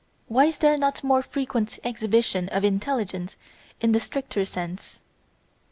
Why 0.27 0.45
is 0.45 0.57
there 0.57 0.79
not 0.79 1.03
more 1.03 1.21
frequent 1.21 1.77
exhibition 1.83 2.49
of 2.49 2.63
intelligence 2.63 3.37
in 3.79 3.91
the 3.91 3.99
stricter 3.99 4.45
sense? 4.45 5.03